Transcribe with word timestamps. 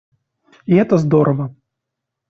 И 0.65 0.73
это 0.77 0.97
здорово. 0.97 1.55